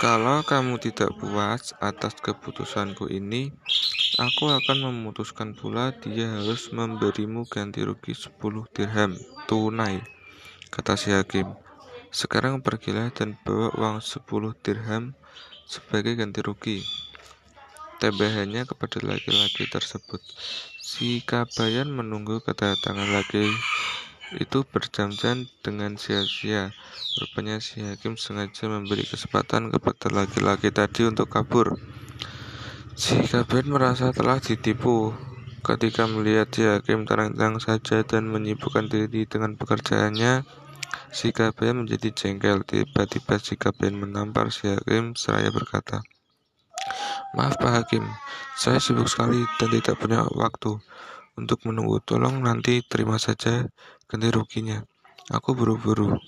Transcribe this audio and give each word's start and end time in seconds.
Kalau 0.00 0.40
kamu 0.40 0.80
tidak 0.80 1.12
puas 1.20 1.76
atas 1.76 2.16
keputusanku 2.24 3.12
ini, 3.12 3.52
aku 4.16 4.48
akan 4.48 4.88
memutuskan 4.88 5.52
pula 5.52 5.92
dia 5.92 6.24
harus 6.40 6.72
memberimu 6.72 7.44
ganti 7.44 7.84
rugi 7.84 8.16
10 8.16 8.40
dirham 8.72 9.12
tunai, 9.44 10.00
kata 10.72 10.96
si 10.96 11.12
hakim. 11.12 11.52
Sekarang 12.08 12.64
pergilah 12.64 13.12
dan 13.12 13.36
bawa 13.44 13.76
uang 13.76 14.00
10 14.00 14.24
dirham 14.64 15.12
sebagai 15.68 16.16
ganti 16.16 16.40
rugi. 16.40 16.80
Tebahannya 18.00 18.64
kepada 18.64 19.04
laki-laki 19.04 19.68
tersebut. 19.68 20.24
Si 20.80 21.20
Kabayan 21.28 21.92
menunggu 21.92 22.40
kedatangan 22.40 23.20
laki 23.20 23.52
itu 24.38 24.62
berjam-jam 24.62 25.50
dengan 25.66 25.98
sia-sia. 25.98 26.70
Rupanya 27.18 27.58
si 27.58 27.82
hakim 27.82 28.14
sengaja 28.14 28.70
memberi 28.70 29.02
kesempatan 29.02 29.74
kepada 29.74 30.06
laki-laki 30.14 30.70
tadi 30.70 31.10
untuk 31.10 31.26
kabur. 31.26 31.74
Si 32.94 33.16
Kabir 33.26 33.66
merasa 33.66 34.14
telah 34.14 34.38
ditipu 34.38 35.10
ketika 35.66 36.06
melihat 36.06 36.52
si 36.54 36.62
hakim 36.68 37.08
terang-terang 37.08 37.58
saja 37.58 38.06
dan 38.06 38.30
menyibukkan 38.30 38.86
diri 38.86 39.26
dengan 39.26 39.58
pekerjaannya. 39.58 40.46
Si 41.10 41.34
Kabir 41.34 41.74
menjadi 41.74 42.14
jengkel. 42.14 42.62
Tiba-tiba 42.62 43.42
si 43.42 43.58
Kabir 43.58 43.90
menampar 43.90 44.54
si 44.54 44.70
hakim 44.70 45.18
seraya 45.18 45.50
berkata, 45.50 46.04
Maaf 47.34 47.58
Pak 47.58 47.72
Hakim, 47.72 48.04
saya 48.58 48.82
sibuk 48.82 49.06
sekali 49.06 49.42
dan 49.58 49.70
tidak 49.70 49.98
punya 49.98 50.26
waktu 50.34 50.78
untuk 51.38 51.62
menunggu. 51.66 52.02
Tolong 52.02 52.42
nanti 52.42 52.82
terima 52.82 53.16
saja 53.16 53.68
ganti 54.10 54.26
ruginya. 54.34 54.82
Aku 55.30 55.54
buru-buru. 55.54 56.18